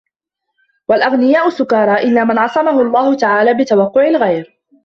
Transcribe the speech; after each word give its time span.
وَالْأَغْنِيَاءُ 0.87 1.49
سُكَارَى 1.49 1.93
إلَّا 2.03 2.23
مَنْ 2.23 2.37
عَصَمَهُ 2.39 2.81
اللَّهُ 2.81 3.15
تَعَالَى 3.15 3.53
بِتَوَقُّعِ 3.53 4.07
الْغِيَرِ 4.07 4.59